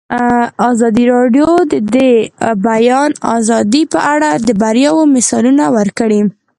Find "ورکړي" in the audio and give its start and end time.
5.77-6.21